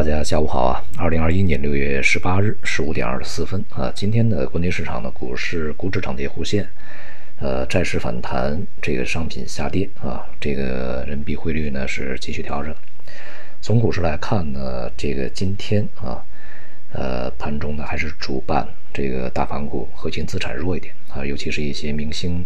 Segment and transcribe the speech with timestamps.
[0.00, 0.82] 大家下午好啊！
[0.96, 6.66] 二零二一年六月十八日十五点二十四分啊，今天的国内市场的股市股指涨跌互现，
[7.38, 12.74] 呃，债市反弹，这个商品下跌啊，这个人民币汇率呢是继续调整。
[13.60, 16.24] 从股市来看呢，这个今天啊，
[16.94, 22.42] 呃，盘中呢还是主板这个大盘股核心资产弱一点啊，尤其是一些明星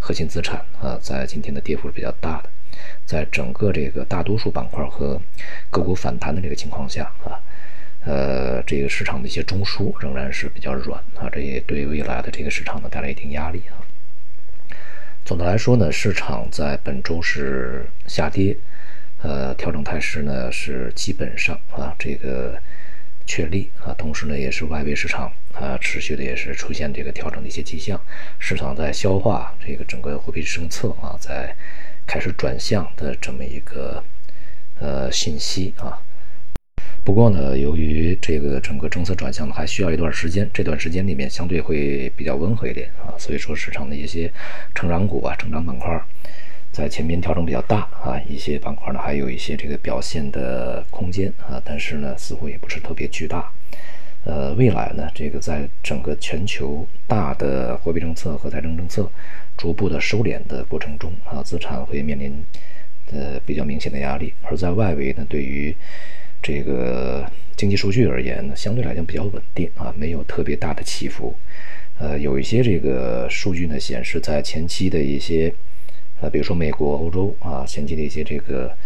[0.00, 2.50] 核心资产啊，在今天的跌幅是比较大的。
[3.04, 5.20] 在整个这个大多数板块和
[5.70, 7.38] 个股反弹的这个情况下啊，
[8.04, 13.78] 呃，这个市场的一些中枢仍然是比较软啊，这也对未来的这个市场呢带来一定压力啊。
[15.24, 18.56] 总的来说呢，市场在本周是下跌，
[19.22, 22.56] 呃，调整态势呢是基本上啊这个
[23.26, 28.00] 确立啊，同时呢也是外围市场啊持续的也是出现这个调整的一些迹象，
[28.38, 31.54] 市场在消化这个整个货币政策啊在。
[32.06, 34.02] 开始转向的这么一个
[34.80, 35.98] 呃信息啊，
[37.04, 44.32] 不过呢，由于这个整个政策转向呢还需要一段时间，这段时间里面相对会比较温和一点啊，所以说市场的一些
[44.74, 46.00] 成长股啊、成长板块
[46.72, 53.50] 在前面调整比较大啊，一些板块呢还有一些这个表现的空间啊，但是呢似乎也不是特别巨大。
[54.26, 59.10] 呃，未来呢，这个在整个全球大的货币政策和财政政策。
[59.56, 62.44] 逐步的收敛的过程中啊，资产会面临
[63.10, 65.74] 呃比较明显的压力，而在外围呢，对于
[66.42, 67.24] 这个
[67.56, 71.34] 经济数据而言呢，相对来讲比较稳定啊，没有特别大的起伏。
[71.98, 75.50] 呃，有一些这个数据呢显示，在前期的一些
[76.20, 78.76] 呃，比如说美国、欧洲啊，前期的一些这个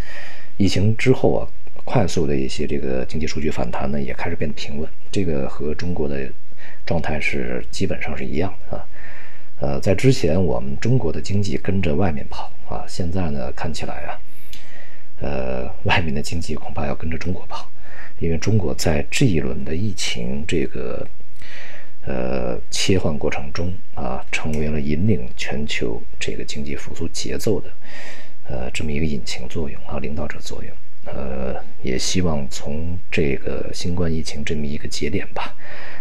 [0.56, 1.42] 疫情之后啊，
[1.90, 4.88] 快速的一些这个经济数据反弹呢，也开始变得平稳。
[5.10, 6.30] 这个和中国的
[6.86, 8.86] 状态是基本上是一样的啊。
[9.58, 14.14] 呃，在之前我们中国的经济跟着外面跑啊，现在呢看起来啊，
[15.20, 17.68] 呃，外面的经济恐怕要跟着中国跑，
[18.20, 21.04] 因为中国在这一轮的疫情这个
[22.06, 27.68] 呃切换过程中啊，成为了引领全球这个经济复苏节奏的
[28.48, 30.72] 呃这么一个引擎作用啊，领导者作用。
[31.06, 35.54] 呃，也希望从这个新冠疫情这么一个节点吧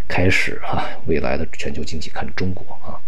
[0.08, 3.00] 开始啊，未来的全球经济看中国啊。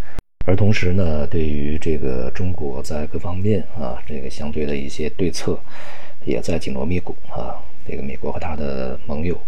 [0.46, 5.60] 而同时呢，对于这个中国在各方面啊，这个相对的一些对策，
[6.26, 7.62] 也在紧锣密鼓啊。
[7.88, 9.40] 这个美国和他的盟友，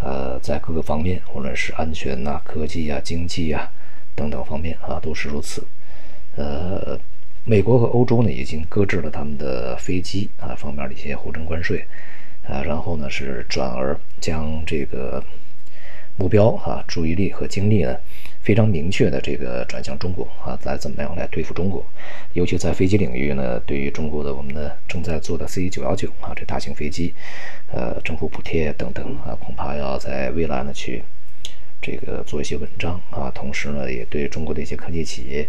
[0.00, 3.70] 呃，在各个方面，无论是安全呐、科技啊、经济啊
[4.14, 5.64] 等等方面啊，都是如此。
[6.36, 6.98] 呃，
[7.48, 11.86] 美国和欧洲呢，已经搁置了他们的飞机啊方面的一些互征关税
[12.42, 15.22] 啊，然后呢，是转而将这个
[16.16, 17.96] 目标啊、注意力和精力呢。
[18.42, 21.84] 非常明确的这个转向中国啊，来怎么样来对付中国？
[22.32, 27.12] 尤其在飞机领域呢，对于中国的我们的正在做的 C 九幺九啊，这大型飞机，
[27.72, 31.02] 呃，政府补贴等等啊，恐怕要在未来呢去
[31.80, 33.30] 这个做一些文章啊。
[33.34, 35.48] 同时呢，也对中国的一些科技企业，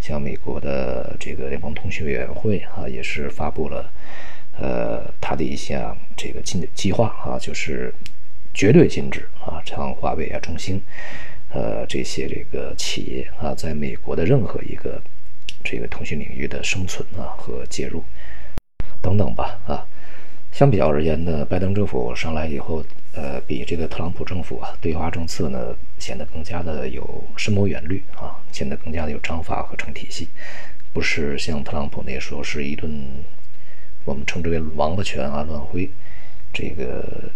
[0.00, 3.90] 像美国的这个联邦通讯委员会啊，也是发布了
[4.58, 7.92] 呃他的一项这个禁计划啊，就是
[8.52, 10.80] 绝对禁止啊，像华为啊、中兴。
[11.50, 15.00] 呃，这些这个企业啊，在美国的任何一个
[15.64, 18.04] 这个通讯领域的生存啊和介入
[19.00, 19.86] 等等吧啊，
[20.52, 30.28] 相比较而言呢，拜登政府上来以后，呃，比这个特朗普政府啊，对华政策呢显得更加的有深谋远虑啊，显得更加的有章法和成体系，
[30.92, 32.90] 不是像特朗普那时候是一顿
[34.04, 35.88] 我们称之为王八拳啊乱挥，
[36.52, 37.30] 这个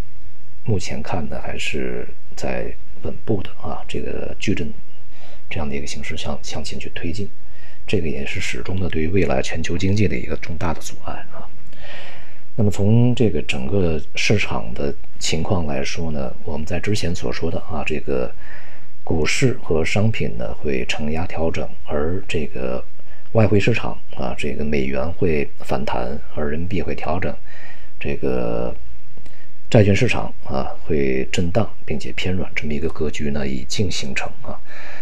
[0.64, 2.74] 目前看呢还是在。
[3.02, 4.72] 稳步的啊，这个矩阵
[5.50, 7.28] 这样的一个形式向向前去推进，
[7.84, 11.26] 这个也是始终的对于未来全球经济的一个重大的阻碍。
[12.56, 18.32] 那么从这个整个市场的情况来说呢，我们在之前所说的啊，这个
[19.02, 22.84] 股市和商品呢会承压调整，而这个
[23.32, 27.34] 外汇市场啊，这个美元会反弹，而人民币会调整，
[27.98, 28.74] 这个。
[29.70, 34.60] 债券市场啊会震荡并且偏软，这么一个格局呢已经形成啊。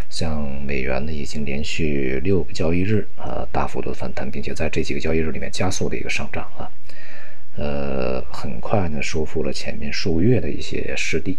[0.09, 6.71] 像美元呢已经连续六个交易日啊大幅度反弹，并且在这几个交易日里面加速的一个上涨啊。
[7.61, 11.37] 呃，很快呢收复了前面数月的一些失地，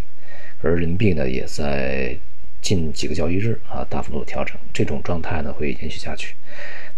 [0.62, 2.16] 而人民币呢也在
[2.62, 6.36] 近几个交易日啊大幅度调整，这种状态呢会延续下去。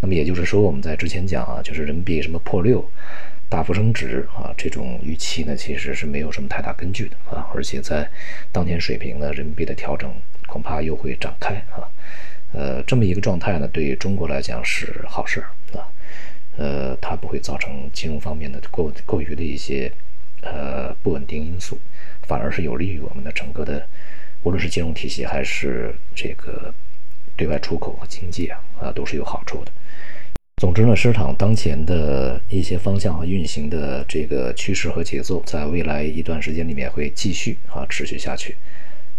[0.02, 2.86] 那么也就是说，我们在之前讲啊，就是人民币什么破六。
[3.50, 8.10] 大幅升值啊，这种预期呢，其实是没有什么太大根据的啊，而且在
[8.52, 10.12] 当前水平呢，人民币的调整
[10.48, 11.88] 恐怕又会展开啊，
[12.52, 15.54] 呃，这么一个状态呢，对于中国来讲是好事啊，
[16.58, 19.92] 呃，它不会造成金融方面的过过于的一些
[20.42, 21.78] 呃不稳定因素，
[22.28, 23.88] 反而是有利于我们的整个的，
[24.44, 26.74] 无论是金融体系还是这个
[27.36, 29.72] 对外出口和经济啊啊都是有好处的。
[30.58, 38.56] 总之呢，市场当前的一些方向和运行的这个趋势和节奏，在未来一段时间里面会继续啊持续下去，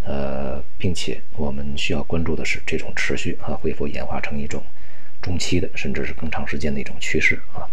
[0.05, 4.63] 呃，并且我们需要关注的是这种持续啊会否演化成一种
[5.25, 7.65] 中期的甚至是更长时间的一种趋势啊。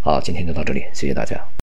[0.00, 1.44] 好，今天就到这里，谢谢大家。